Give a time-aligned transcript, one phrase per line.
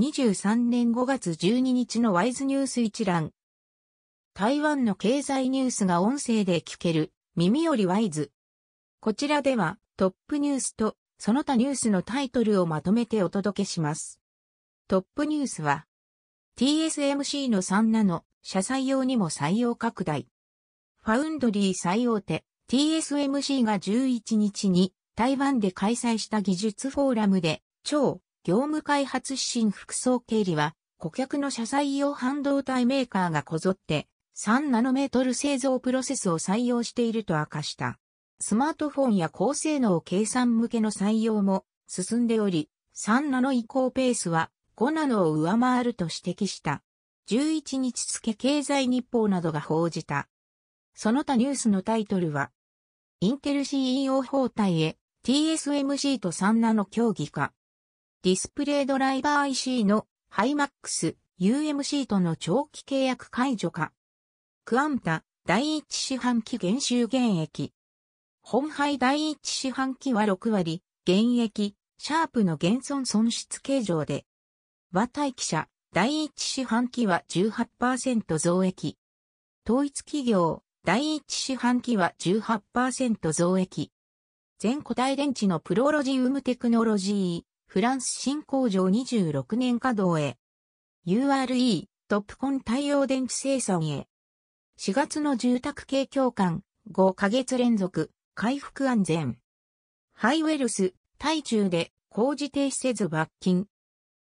[0.00, 3.32] 23年5月12日のワイズニュース一覧。
[4.32, 8.32] 台湾の経済ニュースが音声で聞ける耳よりワイズ。
[9.00, 14.22] こちらではトップニュースとその他ニュースのタイトルをまとめてお届けします。
[14.88, 15.84] トップニュースは
[16.58, 20.28] TSMC の3ナノ、社採用にも採用拡大。
[21.02, 37.98] ファウンドリー最大手 TSMC が11日に台湾で開催した技術フォーラムで超業務開発指針副総経理は顧客の社採用半導体メーカーがこぞって3ナノメートル製造プロセスを採用していると明かした。
[38.40, 46.82] スマートフォンや高性能計算向けの採用も進んでおり、3ナノ移行ペースは5ナノを上回ると指摘した。
[47.28, 50.28] 11日付経済日報などが報じた。
[50.94, 52.50] その他ニュースのタイトルは、
[53.20, 54.96] インテル CEO 包帯へ
[55.26, 57.52] TSMC と3ナノ協議か。
[58.22, 63.92] ディスプレイドライバー IC のハイマックス UMC との長期契約解除か。
[64.66, 67.72] クアンタ第一四半期減収減益。
[68.42, 74.26] 本廃第一四半期は6割、減益、シャープの減損損失計上で。
[74.92, 78.98] 和待記者、第一四半期は18%増益。
[79.66, 83.90] 統一企業、第一四半期は18%増益。
[84.58, 90.38] 全固体電池のプロロジウムテクノロジー、フランス新工場26年稼働へ。
[91.06, 94.08] URE、トップコン太陽電池生産へ。
[94.80, 99.38] 4月の住宅景況感、5ヶ月連続、回復安全。
[100.12, 103.68] ハイウェルス、台中で工事停止せず罰金。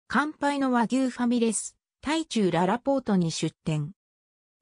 [0.06, 3.90] 乾杯の和牛ファミレス、台中ララポートに出店。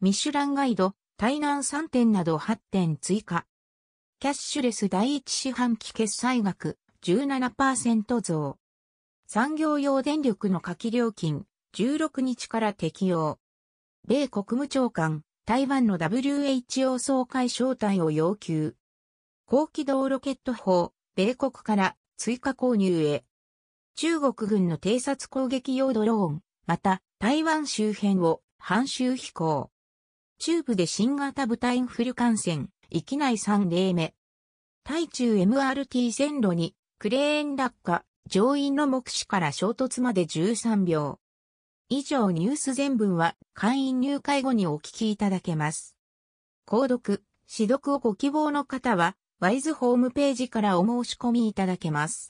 [0.00, 3.44] ミシュランガイド、台南3店など8店追加。
[4.20, 8.56] キャッシュレス第一四半期決済額17%増。
[9.32, 11.44] 産業用電力の下記料金
[11.76, 13.38] 16日から適用。
[14.08, 18.74] 米国務長官、台湾の WHO 総会招待を要求。
[19.46, 23.22] 高機動ロケット砲、米国から追加購入へ。
[23.94, 29.70] 中国軍の偵察攻撃用ドローン、また台湾周辺を半周飛行。
[30.40, 34.12] 中部で新型豚インフル感染、域内3例目。
[34.82, 41.18] 台中 MRT 線路にクレーン落下、上院の目視から衝突まで13秒。
[41.88, 45.96] 以上ニュース全文は会員入会後にお聞きいただけます。
[46.64, 52.28] 購読、指読をご希望の方は、ワイズホームページからお申し込みいただけます。